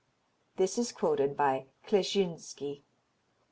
This 0.55 0.79
is 0.79 0.91
quoted 0.91 1.37
by 1.37 1.67
Kleczynski. 1.85 2.81